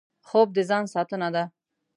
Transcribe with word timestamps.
خوب 0.27 0.47
د 0.55 0.59
ځان 0.69 0.83
ساتنه 0.93 1.29
ده 1.35 1.43